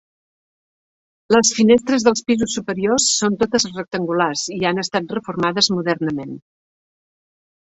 Les 1.35 1.51
finestres 1.57 2.05
dels 2.07 2.23
pisos 2.29 2.55
superiors 2.59 3.09
són 3.19 3.37
totes 3.43 3.67
rectangulars 3.75 4.47
i 4.57 4.59
han 4.71 4.83
estat 4.85 5.15
reformades 5.19 5.71
modernament. 5.77 6.35